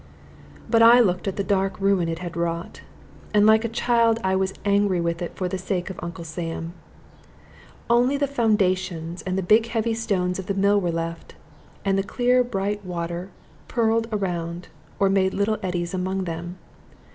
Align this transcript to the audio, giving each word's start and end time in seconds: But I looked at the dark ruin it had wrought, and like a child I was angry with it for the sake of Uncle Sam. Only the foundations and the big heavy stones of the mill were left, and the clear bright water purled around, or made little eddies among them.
But 0.67 0.81
I 0.81 0.99
looked 0.99 1.27
at 1.27 1.35
the 1.35 1.43
dark 1.43 1.79
ruin 1.79 2.09
it 2.09 2.17
had 2.17 2.35
wrought, 2.35 2.81
and 3.35 3.45
like 3.45 3.63
a 3.63 3.69
child 3.69 4.19
I 4.23 4.35
was 4.35 4.55
angry 4.65 4.99
with 4.99 5.21
it 5.21 5.35
for 5.35 5.47
the 5.47 5.59
sake 5.59 5.91
of 5.91 5.99
Uncle 6.01 6.23
Sam. 6.23 6.73
Only 7.87 8.17
the 8.17 8.25
foundations 8.25 9.21
and 9.21 9.37
the 9.37 9.43
big 9.43 9.67
heavy 9.67 9.93
stones 9.93 10.39
of 10.39 10.47
the 10.47 10.55
mill 10.55 10.81
were 10.81 10.89
left, 10.89 11.35
and 11.85 11.99
the 11.99 12.03
clear 12.03 12.43
bright 12.43 12.83
water 12.83 13.29
purled 13.67 14.07
around, 14.11 14.69
or 14.97 15.07
made 15.07 15.35
little 15.35 15.59
eddies 15.61 15.93
among 15.93 16.23
them. 16.23 16.57